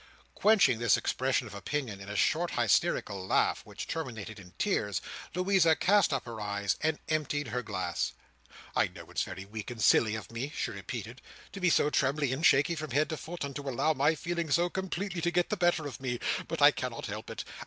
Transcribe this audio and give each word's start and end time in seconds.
Quenching 0.33 0.79
this 0.79 0.97
expression 0.97 1.45
of 1.45 1.53
opinion 1.53 2.01
in 2.01 2.09
a 2.09 2.15
short 2.15 2.55
hysterical 2.57 3.23
laugh 3.23 3.61
which 3.67 3.87
terminated 3.87 4.39
in 4.39 4.51
tears, 4.57 4.99
Louisa 5.35 5.75
cast 5.75 6.11
up 6.11 6.25
her 6.25 6.41
eyes, 6.41 6.75
and 6.81 6.97
emptied 7.07 7.49
her 7.49 7.61
glass. 7.61 8.13
"I 8.75 8.87
know 8.87 9.11
it's 9.11 9.21
very 9.21 9.45
weak 9.45 9.69
and 9.69 9.79
silly 9.79 10.15
of 10.15 10.31
me," 10.31 10.51
she 10.57 10.71
repeated, 10.71 11.21
"to 11.51 11.59
be 11.61 11.69
so 11.69 11.91
trembly 11.91 12.33
and 12.33 12.43
shaky 12.43 12.73
from 12.73 12.89
head 12.89 13.09
to 13.09 13.17
foot, 13.17 13.43
and 13.43 13.55
to 13.55 13.69
allow 13.69 13.93
my 13.93 14.15
feelings 14.15 14.55
so 14.55 14.71
completely 14.71 15.21
to 15.21 15.29
get 15.29 15.51
the 15.51 15.55
better 15.55 15.85
of 15.85 15.99
me, 16.01 16.19
but 16.47 16.63
I 16.63 16.71
cannot 16.71 17.05
help 17.05 17.29
it. 17.29 17.43